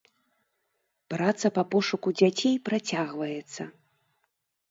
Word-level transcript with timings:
Праца 1.13 1.51
па 1.57 1.63
пошуку 1.75 2.13
дзяцей 2.21 2.55
працягваецца. 2.69 3.63